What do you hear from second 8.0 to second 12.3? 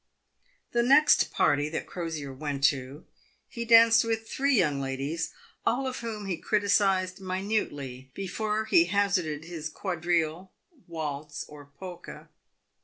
before he hazarded his quadrille, waltz, or polka.